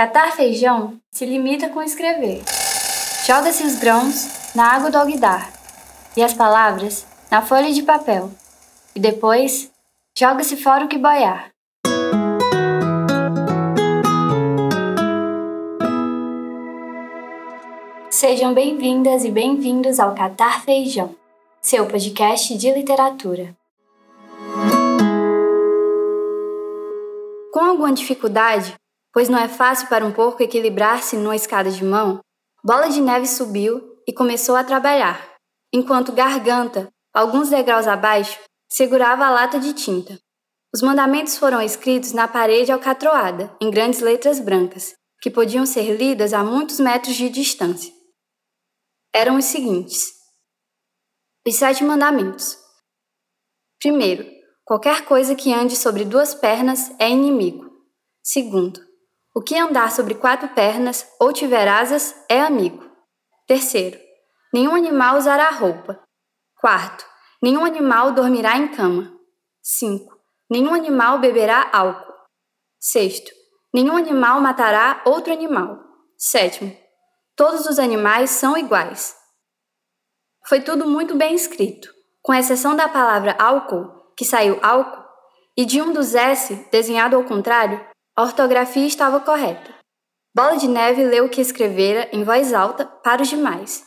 [0.00, 2.42] Catar feijão se limita com escrever.
[3.26, 5.52] Joga-se os grãos na água do alguidar
[6.16, 8.30] e as palavras na folha de papel.
[8.96, 9.70] E depois
[10.16, 11.50] joga-se fora o que boiar.
[18.08, 21.14] Sejam bem-vindas e bem-vindos ao Catar Feijão,
[21.60, 23.54] seu podcast de literatura.
[27.52, 28.80] Com alguma dificuldade,
[29.12, 32.20] pois não é fácil para um porco equilibrar-se numa escada de mão,
[32.62, 35.34] Bola de Neve subiu e começou a trabalhar,
[35.72, 38.38] enquanto Garganta, alguns degraus abaixo,
[38.70, 40.18] segurava a lata de tinta.
[40.74, 46.32] Os mandamentos foram escritos na parede alcatroada, em grandes letras brancas, que podiam ser lidas
[46.32, 47.92] a muitos metros de distância.
[49.12, 50.12] Eram os seguintes:
[51.46, 52.58] Os Sete Mandamentos.
[53.80, 54.24] Primeiro,
[54.64, 57.68] qualquer coisa que ande sobre duas pernas é inimigo.
[58.22, 58.89] Segundo,
[59.34, 62.84] o que andar sobre quatro pernas ou tiver asas é amigo.
[63.46, 63.98] Terceiro,
[64.52, 66.02] nenhum animal usará roupa.
[66.56, 67.06] Quarto,
[67.42, 69.12] nenhum animal dormirá em cama.
[69.62, 70.18] Cinco,
[70.50, 72.12] nenhum animal beberá álcool.
[72.78, 73.30] Sexto,
[73.72, 75.78] nenhum animal matará outro animal.
[76.16, 76.76] Sétimo,
[77.36, 79.16] todos os animais são iguais.
[80.46, 85.04] Foi tudo muito bem escrito, com exceção da palavra álcool, que saiu álcool,
[85.56, 87.84] e de um dos S desenhado ao contrário,
[88.20, 89.74] a ortografia estava correta.
[90.36, 93.86] Bola de Neve leu o que escrevera em voz alta para os demais.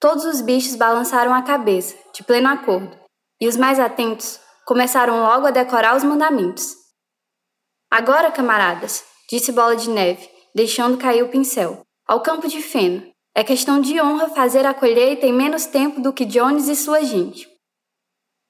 [0.00, 2.98] Todos os bichos balançaram a cabeça, de pleno acordo,
[3.40, 6.74] e os mais atentos começaram logo a decorar os mandamentos.
[7.88, 13.08] Agora, camaradas, disse Bola de Neve, deixando cair o pincel, ao campo de feno.
[13.32, 17.04] É questão de honra fazer a colheita em menos tempo do que Jones e sua
[17.04, 17.48] gente.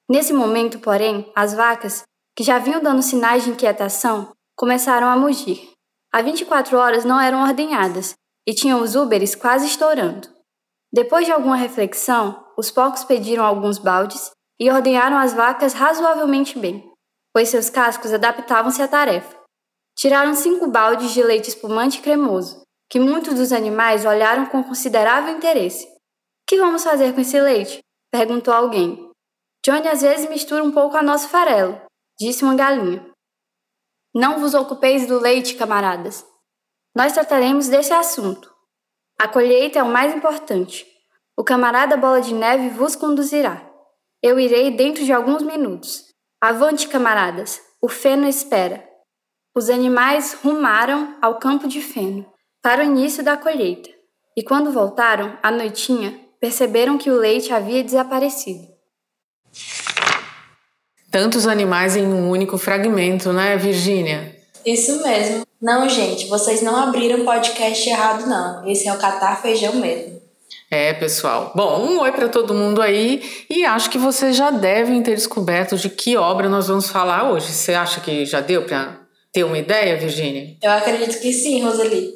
[0.09, 2.01] Nesse momento, porém, as vacas,
[2.35, 5.71] que já vinham dando sinais de inquietação, começaram a mugir.
[6.11, 8.13] Há 24 horas não eram ordenhadas
[8.45, 10.27] e tinham os úberes quase estourando.
[10.91, 16.83] Depois de alguma reflexão, os porcos pediram alguns baldes e ordenharam as vacas razoavelmente bem,
[17.33, 19.33] pois seus cascos adaptavam-se à tarefa.
[19.97, 25.37] Tiraram cinco baldes de leite espumante e cremoso, que muitos dos animais olharam com considerável
[25.37, 25.87] interesse.
[26.45, 27.79] Que vamos fazer com esse leite?
[28.11, 29.09] perguntou alguém.
[29.65, 31.79] Johnny às vezes mistura um pouco a nosso farelo,
[32.19, 33.08] disse uma galinha.
[34.13, 36.25] Não vos ocupeis do leite, camaradas.
[36.95, 38.51] Nós trataremos desse assunto.
[39.19, 40.87] A colheita é o mais importante.
[41.37, 43.61] O camarada Bola de Neve vos conduzirá.
[44.21, 46.05] Eu irei dentro de alguns minutos.
[46.41, 47.61] Avante, camaradas!
[47.81, 48.85] O feno espera.
[49.55, 52.25] Os animais rumaram ao campo de feno,
[52.61, 53.89] para o início da colheita,
[54.35, 58.67] e quando voltaram, à noitinha, perceberam que o leite havia desaparecido.
[61.11, 64.35] Tantos animais em um único fragmento, né, Virgínia?
[64.65, 65.45] Isso mesmo.
[65.61, 68.67] Não, gente, vocês não abriram podcast errado, não.
[68.69, 70.19] Esse é o Catar Feijão mesmo.
[70.71, 71.51] É, pessoal.
[71.55, 75.75] Bom, um oi para todo mundo aí e acho que vocês já devem ter descoberto
[75.75, 77.51] de que obra nós vamos falar hoje.
[77.51, 78.99] Você acha que já deu para
[79.33, 80.55] ter uma ideia, Virgínia?
[80.61, 82.13] Eu acredito que sim, Roseli.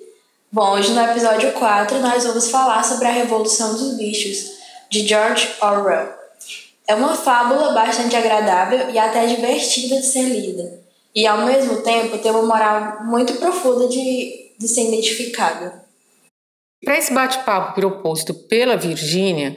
[0.51, 4.51] Bom, hoje no episódio 4 nós vamos falar sobre a Revolução dos Bichos,
[4.87, 6.22] de George Orwell.
[6.93, 10.79] É uma fábula bastante agradável e até divertida de ser lida,
[11.15, 15.85] e ao mesmo tempo tem uma moral muito profunda de, de ser identificada.
[16.85, 19.55] Para esse bate-papo proposto pela Virgínia,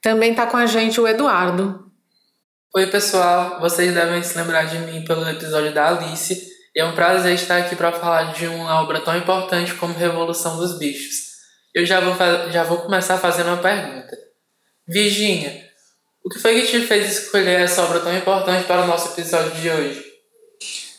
[0.00, 1.90] também está com a gente o Eduardo.
[2.72, 6.94] Oi, pessoal, vocês devem se lembrar de mim pelo episódio da Alice, e é um
[6.94, 11.38] prazer estar aqui para falar de uma obra tão importante como Revolução dos Bichos.
[11.74, 12.14] Eu já vou,
[12.52, 14.16] já vou começar fazendo uma pergunta.
[14.86, 15.67] Virgínia,
[16.28, 19.50] o que foi que te fez escolher essa obra tão importante para o nosso episódio
[19.52, 20.04] de hoje?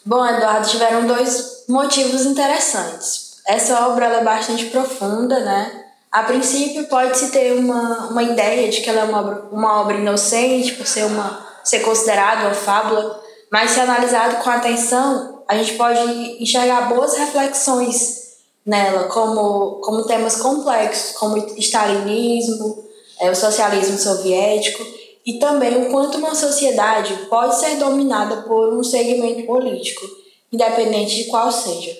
[0.03, 3.37] Bom, Eduardo, tiveram dois motivos interessantes.
[3.45, 5.85] Essa obra é bastante profunda, né?
[6.11, 9.97] A princípio pode-se ter uma, uma ideia de que ela é uma obra, uma obra
[9.97, 15.75] inocente, por ser, uma, ser considerada uma fábula, mas se analisado com atenção, a gente
[15.75, 15.99] pode
[16.41, 22.83] enxergar boas reflexões nela, como, como temas complexos, como o stalinismo,
[23.19, 24.98] é, o socialismo soviético,
[25.29, 30.03] e também o quanto uma sociedade pode ser dominada por um segmento político,
[30.51, 31.95] independente de qual seja.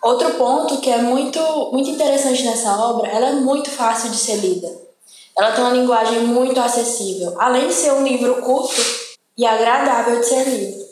[0.00, 1.40] Outro ponto que é muito,
[1.72, 4.68] muito interessante nessa obra, ela é muito fácil de ser lida.
[5.36, 8.80] Ela tem uma linguagem muito acessível, além de ser um livro curto
[9.36, 10.84] e agradável de ser lido.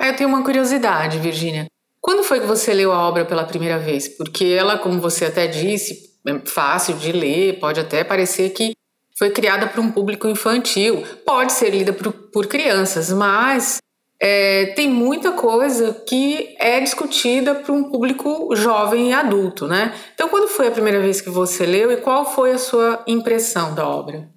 [0.00, 1.66] Eu tenho uma curiosidade, Virginia.
[2.00, 4.08] Quando foi que você leu a obra pela primeira vez?
[4.08, 8.72] Porque ela, como você até disse, é fácil de ler, pode até parecer que
[9.16, 13.78] foi criada para um público infantil, pode ser lida por, por crianças, mas
[14.20, 19.94] é, tem muita coisa que é discutida para um público jovem e adulto, né?
[20.14, 23.74] Então, quando foi a primeira vez que você leu e qual foi a sua impressão
[23.74, 24.28] da obra?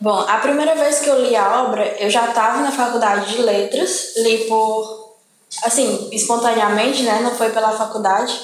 [0.00, 3.42] Bom, a primeira vez que eu li a obra, eu já estava na faculdade de
[3.42, 5.16] letras, li por,
[5.64, 7.20] assim, espontaneamente, né?
[7.20, 8.38] Não foi pela faculdade.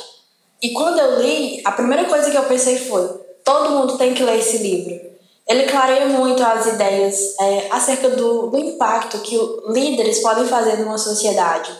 [0.62, 3.08] E quando eu li, a primeira coisa que eu pensei foi:
[3.44, 5.07] todo mundo tem que ler esse livro.
[5.48, 10.98] Ele clareia muito as ideias é, acerca do, do impacto que líderes podem fazer numa
[10.98, 11.72] sociedade.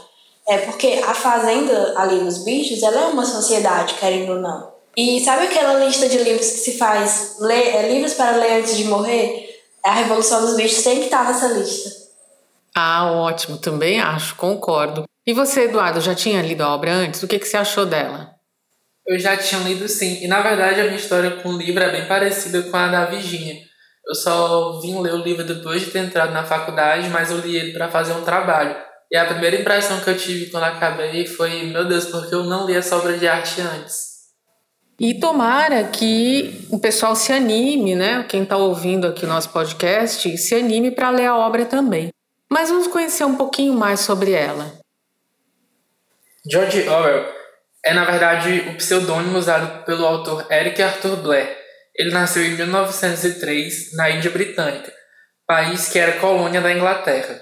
[0.47, 4.73] É porque a fazenda ali dos bichos, ela é uma sociedade, querendo ou não.
[4.97, 8.76] E sabe aquela lista de livros que se faz, ler, é, livros para ler antes
[8.76, 9.62] de morrer?
[9.85, 11.91] A Revolução dos Bichos tem que estar nessa lista.
[12.75, 15.05] Ah, ótimo, também acho, concordo.
[15.26, 17.23] E você, Eduardo, já tinha lido a obra antes?
[17.23, 18.35] O que, que você achou dela?
[19.09, 21.91] Eu já tinha lido sim, e na verdade a minha história com o livro é
[21.91, 23.57] bem parecida com a da Virginia.
[24.07, 27.57] Eu só vim ler o livro depois de ter entrado na faculdade, mas eu li
[27.57, 28.77] ele para fazer um trabalho.
[29.11, 32.67] E a primeira impressão que eu tive quando acabei foi: meu Deus, porque eu não
[32.67, 34.09] li essa obra de arte antes.
[35.01, 38.27] E tomara que o pessoal se anime, né?
[38.29, 42.11] Quem está ouvindo aqui o nosso podcast, se anime para ler a obra também.
[42.51, 44.71] Mas vamos conhecer um pouquinho mais sobre ela.
[46.51, 47.38] George Orwell
[47.88, 51.56] é, na verdade, o pseudônimo usado pelo autor Eric Arthur Blair.
[51.96, 54.93] Ele nasceu em 1903 na Índia Britânica,
[55.46, 57.40] país que era colônia da Inglaterra.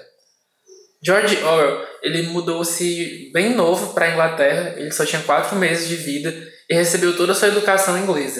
[1.03, 5.97] George Orwell ele mudou-se bem novo para a Inglaterra, ele só tinha quatro meses de
[5.97, 6.33] vida
[6.69, 8.39] e recebeu toda a sua educação inglesa.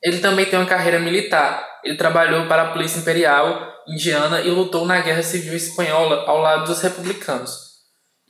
[0.00, 1.68] Ele também tem uma carreira militar.
[1.84, 6.66] Ele trabalhou para a Polícia Imperial Indiana e lutou na Guerra Civil Espanhola ao lado
[6.66, 7.69] dos republicanos.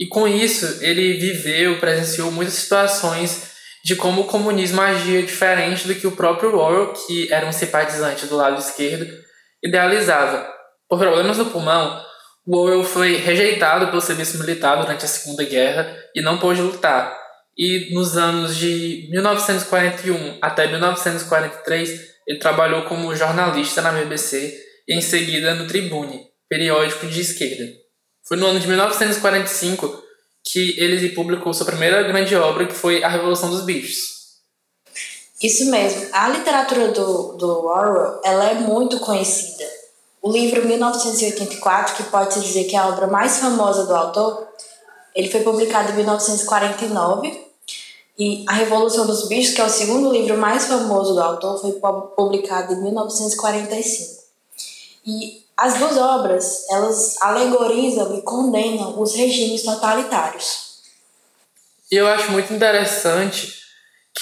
[0.01, 3.51] E com isso, ele viveu, presenciou muitas situações
[3.85, 8.27] de como o comunismo agia diferente do que o próprio Orwell, que era um simpatizante
[8.27, 9.07] do lado esquerdo,
[9.63, 10.49] idealizava.
[10.89, 12.03] Por problemas no pulmão,
[12.47, 17.17] Orwell foi rejeitado pelo serviço militar durante a Segunda Guerra e não pôde lutar.
[17.57, 24.59] E nos anos de 1941 até 1943, ele trabalhou como jornalista na BBC
[24.89, 27.80] e em seguida no Tribune, periódico de esquerda.
[28.31, 30.05] Foi no ano de 1945
[30.45, 34.37] que ele publicou sua primeira grande obra, que foi A Revolução dos Bichos.
[35.43, 36.07] Isso mesmo.
[36.13, 39.65] A literatura do, do Orwell ela é muito conhecida.
[40.23, 44.47] O livro 1984, que pode-se dizer que é a obra mais famosa do autor,
[45.13, 47.47] ele foi publicado em 1949.
[48.17, 51.73] E A Revolução dos Bichos, que é o segundo livro mais famoso do autor, foi
[52.15, 54.23] publicado em 1945.
[55.05, 60.71] E as duas obras, elas alegorizam e condenam os regimes totalitários.
[61.93, 63.61] E eu acho muito interessante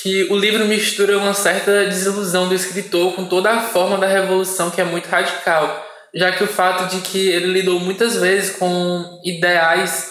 [0.03, 4.69] que o livro mistura uma certa desilusão do escritor com toda a forma da revolução
[4.69, 9.21] que é muito radical, já que o fato de que ele lidou muitas vezes com
[9.25, 10.11] ideais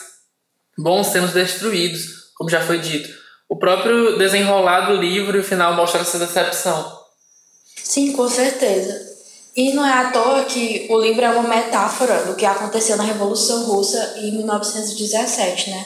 [0.77, 3.09] bons sendo destruídos, como já foi dito.
[3.49, 6.99] O próprio desenrolar do livro e o final mostra essa decepção.
[7.75, 9.16] Sim, com certeza.
[9.57, 13.03] E não é à toa que o livro é uma metáfora do que aconteceu na
[13.03, 15.83] Revolução Russa em 1917, né?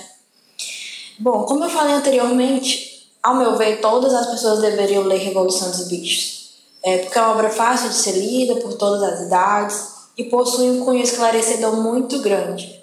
[1.18, 5.88] Bom, como eu falei anteriormente, ao meu ver, todas as pessoas deveriam ler Revolução dos
[5.88, 6.52] Bichos.
[6.84, 9.88] É porque é uma obra fácil de ser lida por todas as idades
[10.18, 12.78] e possui um cunho esclarecedor muito grande.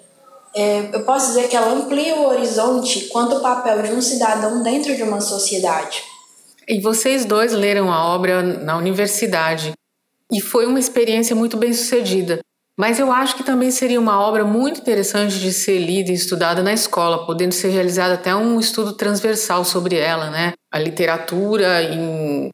[0.55, 4.63] É, eu posso dizer que ela amplia o horizonte quanto ao papel de um cidadão
[4.63, 6.01] dentro de uma sociedade.
[6.67, 9.73] E vocês dois leram a obra na universidade
[10.31, 12.39] e foi uma experiência muito bem sucedida.
[12.79, 16.63] Mas eu acho que também seria uma obra muito interessante de ser lida e estudada
[16.63, 20.53] na escola, podendo ser realizado até um estudo transversal sobre ela, né?
[20.71, 22.49] A literatura em,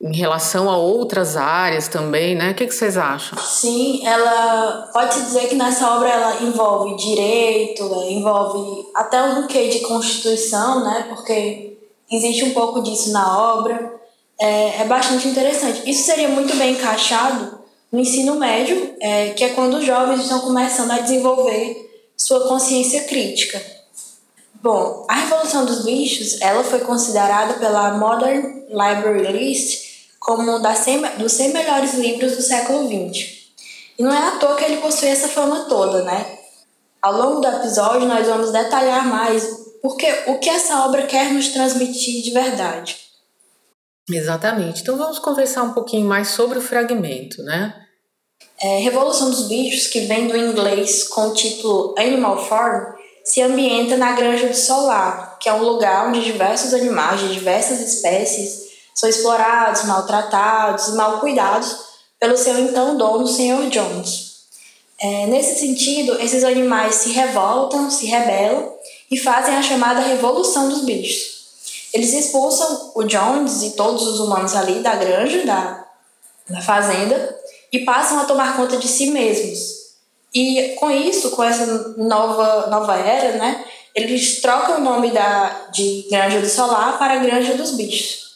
[0.00, 2.52] em relação a outras áreas também, né?
[2.52, 3.38] O que, que vocês acham?
[3.38, 9.80] Sim, ela pode-se dizer que nessa obra ela envolve direito, envolve até um quê de
[9.80, 11.04] constituição, né?
[11.10, 11.76] Porque
[12.10, 13.97] existe um pouco disso na obra
[14.40, 15.88] é, é bastante interessante.
[15.88, 17.58] Isso seria muito bem encaixado
[17.90, 23.04] no ensino médio, é, que é quando os jovens estão começando a desenvolver sua consciência
[23.04, 23.60] crítica.
[24.60, 30.78] Bom, a Revolução dos Bichos ela foi considerada pela Modern Library List como um das
[30.78, 33.38] 100, dos 100 melhores livros do século XX.
[33.98, 36.38] E não é à toa que ele possui essa fama toda, né?
[37.00, 41.48] Ao longo do episódio, nós vamos detalhar mais porque o que essa obra quer nos
[41.48, 43.07] transmitir de verdade.
[44.10, 44.82] Exatamente.
[44.82, 47.74] Então vamos conversar um pouquinho mais sobre o fragmento, né?
[48.60, 53.96] É, Revolução dos Bichos, que vem do inglês com o título Animal Farm, se ambienta
[53.96, 59.08] na Granja do Solar, que é um lugar onde diversos animais de diversas espécies são
[59.08, 61.76] explorados, maltratados e mal cuidados
[62.18, 63.68] pelo seu então dono, Sr.
[63.70, 64.28] Jones.
[65.00, 68.72] É, nesse sentido, esses animais se revoltam, se rebelam
[69.08, 71.37] e fazem a chamada Revolução dos Bichos.
[71.98, 75.84] Eles expulsam o Jones e todos os humanos ali da granja, da,
[76.48, 77.36] da fazenda,
[77.72, 79.78] e passam a tomar conta de si mesmos.
[80.32, 86.06] E com isso, com essa nova, nova era, né, eles trocam o nome da, de
[86.08, 88.28] Granja do Solar para Granja dos Bichos.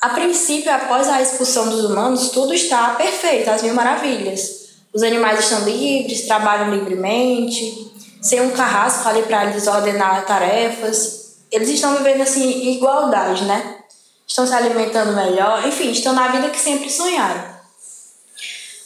[0.00, 4.68] A princípio, após a expulsão dos humanos, tudo está perfeito, as mil maravilhas.
[4.92, 7.90] Os animais estão livres, trabalham livremente,
[8.22, 11.23] sem um carrasco ali para lhes ordenar tarefas.
[11.54, 13.78] Eles estão vivendo assim igualdade, né?
[14.26, 17.54] Estão se alimentando melhor, enfim, estão na vida que sempre sonharam.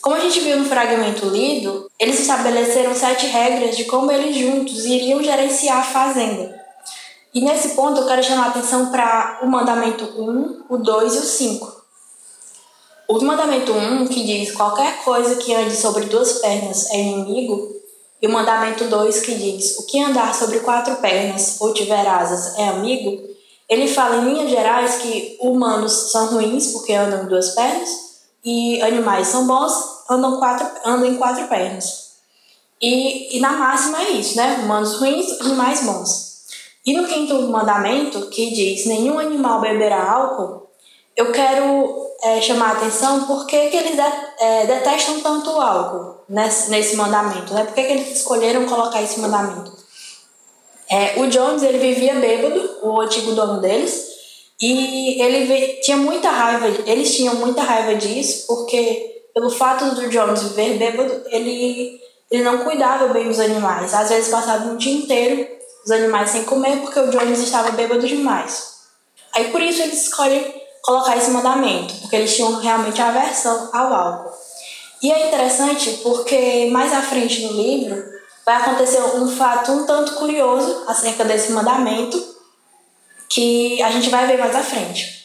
[0.03, 4.85] Como a gente viu no fragmento lido, eles estabeleceram sete regras de como eles juntos
[4.85, 6.63] iriam gerenciar a fazenda.
[7.33, 11.19] E nesse ponto eu quero chamar a atenção para o mandamento 1, o 2 e
[11.19, 11.83] o 5.
[13.09, 17.75] O mandamento 1, que diz qualquer coisa que ande sobre duas pernas é inimigo,
[18.21, 22.59] e o mandamento 2, que diz o que andar sobre quatro pernas ou tiver asas
[22.59, 23.23] é amigo,
[23.69, 27.89] ele fala em linhas gerais que humanos são ruins porque andam em duas pernas
[28.45, 29.73] e animais são bons,
[30.11, 32.09] andam, quatro, andam em quatro pernas.
[32.81, 34.61] E, e na máxima é isso, né?
[34.63, 36.29] Humanos ruins, animais bons.
[36.87, 40.71] E no quinto mandamento, que diz nenhum animal beberá álcool,
[41.17, 44.03] eu quero é, chamar a atenção por que, que eles de,
[44.41, 47.65] é, detestam tanto o álcool nesse, nesse mandamento, né?
[47.65, 49.77] Por que, que eles escolheram colocar esse mandamento?
[50.91, 54.09] É, o Jones, ele vivia bêbado, o antigo dono deles,
[54.61, 60.43] e ele tinha muita raiva, eles tinham muita raiva disso, porque pelo fato do Jones
[60.43, 63.95] viver bêbado, ele, ele não cuidava bem dos animais.
[63.95, 65.47] Às vezes passava um dia inteiro
[65.85, 68.79] os animais sem comer porque o Jones estava bêbado demais.
[69.35, 74.33] Aí por isso eles escolhem colocar esse mandamento, porque eles tinham realmente aversão ao álcool.
[75.03, 78.03] E é interessante porque mais à frente no livro
[78.45, 82.37] vai acontecer um fato um tanto curioso acerca desse mandamento
[83.29, 85.19] que a gente vai ver mais à frente.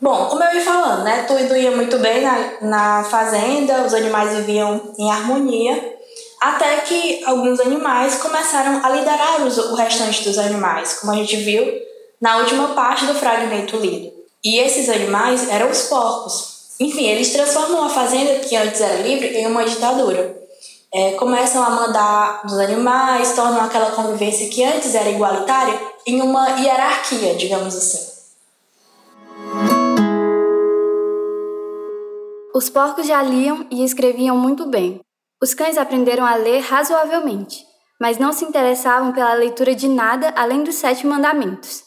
[0.00, 1.24] Bom, como eu ia falando, né?
[1.24, 5.96] Tudo ia muito bem na, na fazenda, os animais viviam em harmonia,
[6.40, 11.36] até que alguns animais começaram a liderar os, o restante dos animais, como a gente
[11.36, 11.66] viu
[12.20, 14.12] na última parte do fragmento lido.
[14.44, 16.57] E esses animais eram os porcos.
[16.80, 20.36] Enfim, eles transformam a fazenda, que antes era livre, em uma ditadura.
[20.92, 26.48] É, começam a mandar os animais, tornam aquela convivência que antes era igualitária em uma
[26.60, 28.18] hierarquia, digamos assim.
[32.54, 35.00] Os porcos já liam e escreviam muito bem,
[35.40, 37.64] os cães aprenderam a ler razoavelmente,
[38.00, 41.84] mas não se interessavam pela leitura de nada além dos sete mandamentos.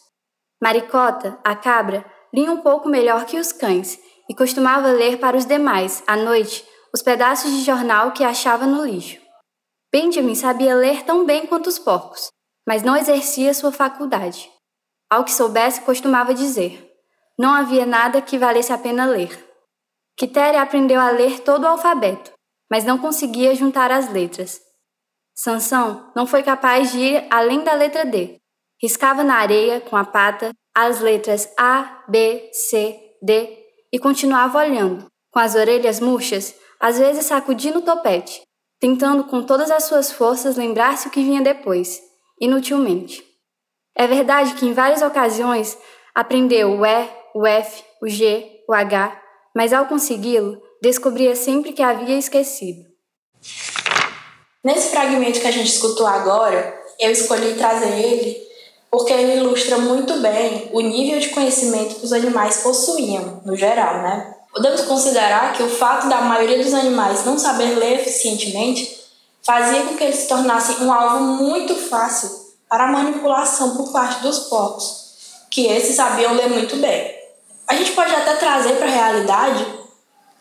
[0.62, 4.00] Maricota, a cabra, lia um pouco melhor que os cães
[4.32, 8.86] e costumava ler para os demais, à noite, os pedaços de jornal que achava no
[8.86, 9.20] lixo.
[9.92, 12.30] Benjamin sabia ler tão bem quanto os porcos,
[12.66, 14.50] mas não exercia sua faculdade.
[15.10, 16.90] Ao que soubesse, costumava dizer:
[17.38, 19.38] não havia nada que valesse a pena ler.
[20.18, 22.32] Quitéria aprendeu a ler todo o alfabeto,
[22.72, 24.62] mas não conseguia juntar as letras.
[25.36, 28.38] Sansão não foi capaz de ir além da letra D.
[28.82, 33.61] Riscava na areia com a pata as letras A, B, C, D
[33.92, 38.42] e continuava olhando, com as orelhas murchas, às vezes sacudindo o topete,
[38.80, 42.02] tentando com todas as suas forças lembrar-se o que vinha depois,
[42.40, 43.24] inutilmente.
[43.96, 45.78] É verdade que em várias ocasiões
[46.16, 49.22] aprendeu o E, o F, o G, o H,
[49.56, 52.90] mas ao consegui-lo, descobria sempre que havia esquecido.
[54.64, 58.51] Nesse fragmento que a gente escutou agora, eu escolhi trazer ele
[58.92, 64.02] porque ele ilustra muito bem o nível de conhecimento que os animais possuíam, no geral,
[64.02, 64.36] né?
[64.54, 69.00] Podemos considerar que o fato da maioria dos animais não saber ler eficientemente
[69.42, 72.30] fazia com que eles se tornassem um alvo muito fácil
[72.68, 75.14] para manipulação por parte dos porcos,
[75.50, 77.16] que esses sabiam ler muito bem.
[77.68, 79.66] A gente pode até trazer para a realidade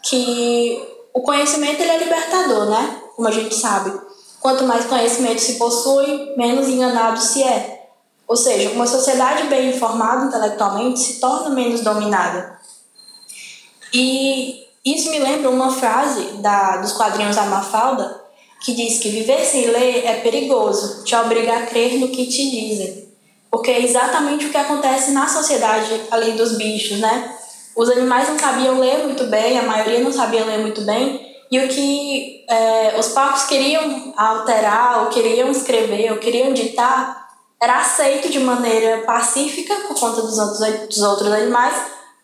[0.02, 0.82] que
[1.14, 3.00] o conhecimento é libertador, né?
[3.14, 3.96] Como a gente sabe.
[4.40, 7.79] Quanto mais conhecimento se possui, menos enganado se é.
[8.30, 12.60] Ou seja, uma sociedade bem informada intelectualmente se torna menos dominada.
[13.92, 18.22] E isso me lembra uma frase da, dos quadrinhos da Mafalda,
[18.60, 22.48] que diz que viver sem ler é perigoso, te obriga a crer no que te
[22.48, 23.08] dizem.
[23.50, 27.36] Porque é exatamente o que acontece na sociedade ali dos bichos, né?
[27.74, 31.58] Os animais não sabiam ler muito bem, a maioria não sabia ler muito bem, e
[31.58, 37.19] o que é, os pacos queriam alterar, ou queriam escrever, ou queriam ditar,
[37.62, 41.74] era aceito de maneira pacífica por conta dos outros, dos outros animais,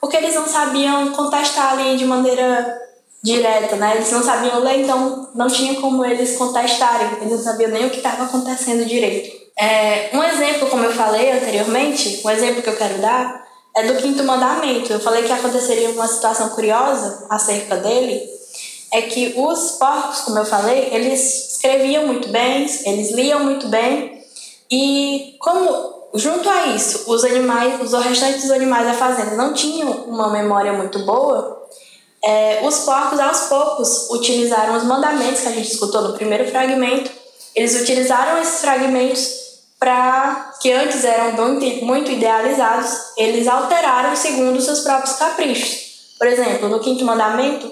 [0.00, 2.82] porque eles não sabiam contestar ali de maneira
[3.22, 3.96] direta, né?
[3.96, 7.90] Eles não sabiam ler, então não tinha como eles contestarem, eles não sabiam nem o
[7.90, 9.36] que estava acontecendo direito.
[9.58, 13.44] É, um exemplo, como eu falei anteriormente, um exemplo que eu quero dar
[13.76, 14.92] é do quinto mandamento.
[14.92, 18.22] Eu falei que aconteceria uma situação curiosa acerca dele,
[18.92, 24.15] é que os porcos, como eu falei, eles escreviam muito bem, eles liam muito bem,
[24.70, 29.90] e como junto a isso, os animais, os restantes dos animais da fazenda não tinham
[30.06, 31.66] uma memória muito boa,
[32.24, 37.10] é, os porcos aos poucos utilizaram os mandamentos que a gente escutou no primeiro fragmento,
[37.54, 39.46] eles utilizaram esses fragmentos
[39.78, 41.32] para que antes eram
[41.82, 45.86] muito idealizados, eles alteraram segundo seus próprios caprichos.
[46.18, 47.70] Por exemplo, no quinto mandamento,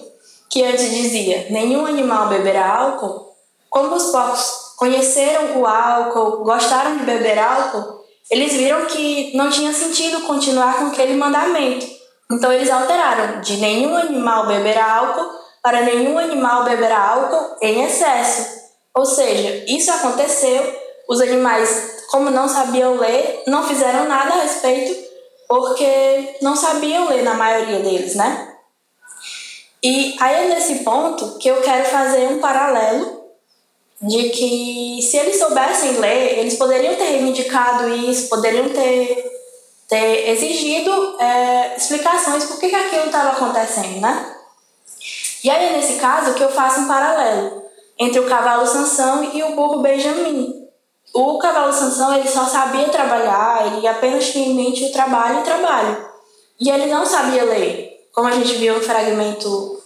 [0.51, 3.35] que antes dizia: nenhum animal beberá álcool,
[3.71, 9.73] como os porcos conheceram o álcool, gostaram de beber álcool, eles viram que não tinha
[9.73, 11.87] sentido continuar com aquele mandamento.
[12.31, 15.31] Então eles alteraram de nenhum animal beberá álcool
[15.63, 18.47] para nenhum animal beberá álcool em excesso.
[18.95, 20.63] Ou seja, isso aconteceu,
[21.09, 24.95] os animais como não sabiam ler, não fizeram nada a respeito,
[25.49, 28.55] porque não sabiam ler na maioria deles, né?
[29.83, 33.24] E aí é nesse ponto que eu quero fazer um paralelo
[34.03, 39.25] de que se eles soubessem ler, eles poderiam ter reivindicado isso, poderiam ter,
[39.89, 44.37] ter exigido é, explicações por que, que aquilo estava acontecendo, né?
[45.43, 47.65] E aí nesse caso que eu faço um paralelo
[47.99, 50.65] entre o cavalo Sansão e o burro Benjamin.
[51.15, 55.45] O cavalo Sansão, ele só sabia trabalhar, ele apenas tinha em mente o trabalho e
[55.45, 56.05] trabalho.
[56.61, 58.09] E ele não sabia ler.
[58.13, 59.81] Como a gente viu no fragmento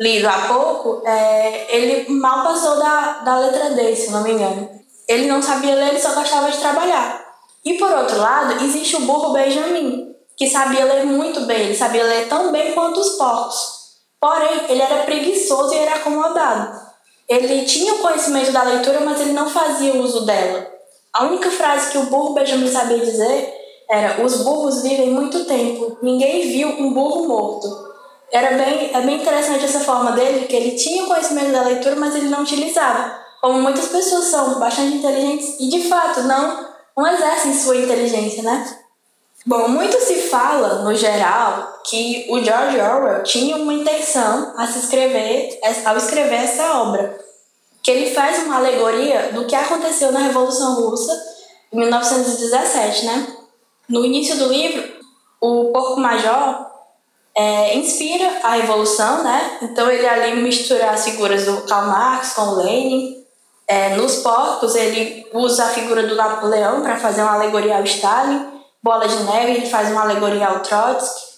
[0.00, 4.70] lido há pouco, é, ele mal passou da, da letra D, se não me engano.
[5.06, 7.22] Ele não sabia ler, ele só gostava de trabalhar.
[7.64, 12.02] E por outro lado, existe o burro Benjamin, que sabia ler muito bem, ele sabia
[12.02, 13.80] ler tão bem quanto os porcos.
[14.18, 16.80] Porém, ele era preguiçoso e era acomodado.
[17.28, 20.66] Ele tinha o conhecimento da leitura, mas ele não fazia uso dela.
[21.12, 23.52] A única frase que o burro Benjamin sabia dizer
[23.88, 27.89] era: Os burros vivem muito tempo, ninguém viu um burro morto.
[28.32, 31.96] Era bem, é bem interessante essa forma dele, que ele tinha o conhecimento da leitura,
[31.96, 33.18] mas ele não utilizava.
[33.40, 38.78] Como muitas pessoas são bastante inteligentes e de fato não, não exercem sua inteligência, né?
[39.46, 44.80] Bom, muito se fala, no geral, que o George Orwell tinha uma intenção a se
[44.80, 47.18] escrever, ao escrever essa obra,
[47.82, 51.12] que ele faz uma alegoria do que aconteceu na Revolução Russa
[51.72, 53.26] em 1917, né?
[53.88, 55.00] No início do livro,
[55.40, 56.69] o Porco Major
[57.40, 59.58] é, inspira a Revolução, né?
[59.62, 63.24] Então ele ali mistura as figuras do Karl Marx com o Lenin.
[63.66, 68.46] É, nos porcos ele usa a figura do Napoleão para fazer uma alegoria ao Stalin
[68.82, 71.30] Bola de Neve, ele faz uma alegoria ao Trotsky.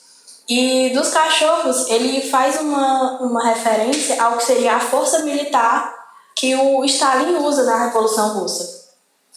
[0.48, 5.92] E dos cachorros, ele faz uma, uma referência ao que seria a força militar
[6.36, 8.82] que o Stalin usa na Revolução Russa.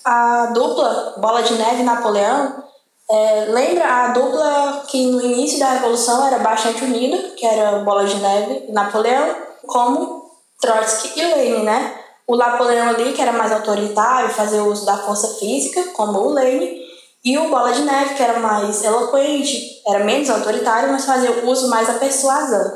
[0.03, 2.63] A dupla Bola de Neve e Napoleão
[3.09, 8.05] é, lembra a dupla que no início da Revolução era bastante unida, que era Bola
[8.05, 9.35] de Neve e Napoleão,
[9.67, 10.25] como
[10.59, 11.93] Trotsky e Lenin, né?
[12.27, 16.81] O Napoleão ali, que era mais autoritário, fazia uso da força física, como o Lenin,
[17.23, 21.69] e o Bola de Neve, que era mais eloquente, era menos autoritário, mas fazia uso
[21.69, 22.71] mais da persuasão,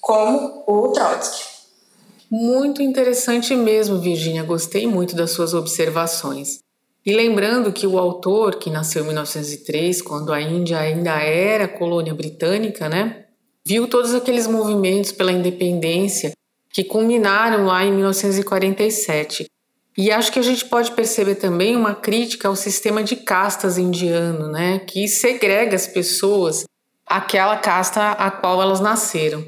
[0.00, 1.44] como o Trotsky.
[2.30, 4.42] Muito interessante mesmo, Virginia.
[4.42, 6.60] Gostei muito das suas observações.
[7.04, 12.14] E lembrando que o autor, que nasceu em 1903, quando a Índia ainda era colônia
[12.14, 13.24] britânica, né,
[13.64, 16.32] viu todos aqueles movimentos pela independência
[16.72, 19.46] que culminaram lá em 1947.
[19.96, 24.48] E acho que a gente pode perceber também uma crítica ao sistema de castas indiano,
[24.48, 26.64] né, que segrega as pessoas
[27.06, 29.46] àquela casta a qual elas nasceram.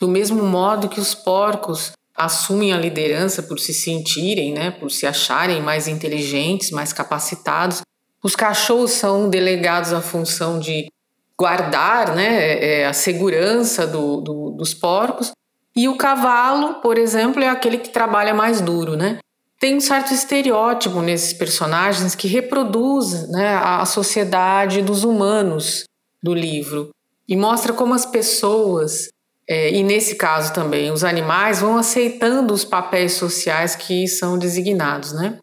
[0.00, 5.06] Do mesmo modo que os porcos assumem a liderança por se sentirem, né, por se
[5.06, 7.82] acharem mais inteligentes, mais capacitados,
[8.22, 10.90] os cachorros são delegados à função de
[11.36, 15.32] guardar né, é, é, a segurança do, do, dos porcos,
[15.76, 19.18] e o cavalo, por exemplo, é aquele que trabalha mais duro, né?
[19.64, 25.84] tem um certo estereótipo nesses personagens que reproduz né, a sociedade dos humanos
[26.22, 26.90] do livro
[27.26, 29.08] e mostra como as pessoas,
[29.48, 35.12] é, e nesse caso também os animais, vão aceitando os papéis sociais que são designados.
[35.12, 35.38] Né?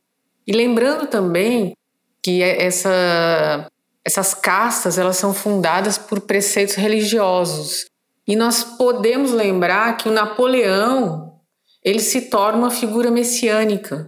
[0.46, 1.76] E lembrando também
[2.24, 3.68] que é essa,
[4.06, 7.86] essas castas elas são fundadas por preceitos religiosos.
[8.28, 11.40] E nós podemos lembrar que o Napoleão
[11.84, 14.08] ele se torna uma figura messiânica,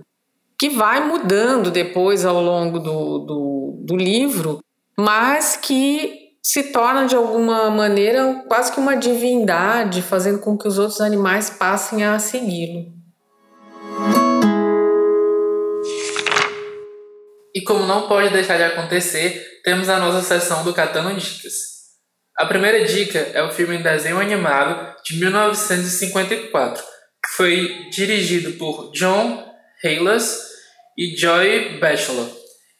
[0.59, 4.59] que vai mudando depois ao longo do, do, do livro,
[4.97, 10.77] mas que se torna de alguma maneira quase que uma divindade, fazendo com que os
[10.77, 12.91] outros animais passem a segui-lo.
[17.55, 21.71] E como não pode deixar de acontecer, temos a nossa sessão do Catando Dicas.
[22.35, 28.91] A primeira dica é o filme em desenho animado de 1954, que foi dirigido por
[28.91, 29.47] John
[29.83, 30.39] Hayles
[30.97, 32.27] e Joy Batchelor,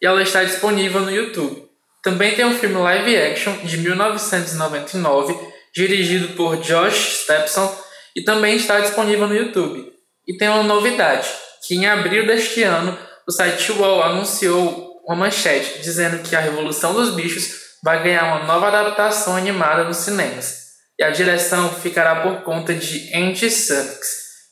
[0.01, 1.72] e ela está disponível no YouTube.
[2.03, 5.35] Também tem um filme live action de 1999,
[5.73, 7.73] dirigido por Josh Stepson,
[8.13, 9.89] e também está disponível no YouTube.
[10.27, 11.29] E tem uma novidade,
[11.65, 16.93] que em abril deste ano, o site Wall anunciou uma manchete dizendo que a Revolução
[16.93, 20.63] dos Bichos vai ganhar uma nova adaptação animada nos cinemas.
[20.99, 24.09] E a direção ficará por conta de Andy Serkis,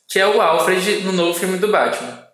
[0.08, 2.26] que é o Alfred no novo filme do Batman.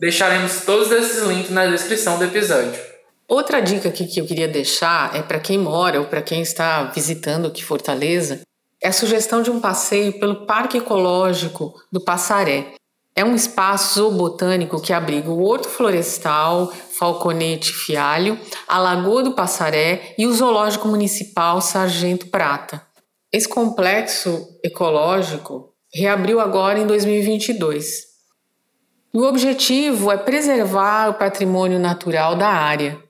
[0.00, 2.91] Deixaremos todos esses links na descrição do episódio.
[3.34, 6.84] Outra dica aqui que eu queria deixar é para quem mora ou para quem está
[6.84, 8.42] visitando aqui Fortaleza,
[8.78, 12.74] é a sugestão de um passeio pelo Parque Ecológico do Passaré.
[13.16, 20.14] É um espaço zoobotânico que abriga o Horto Florestal, Falconete Fialho, a Lagoa do Passaré
[20.18, 22.86] e o Zoológico Municipal Sargento Prata.
[23.32, 28.12] Esse complexo ecológico reabriu agora em 2022.
[29.14, 33.01] O objetivo é preservar o patrimônio natural da área.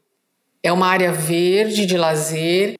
[0.62, 2.77] É uma área verde de lazer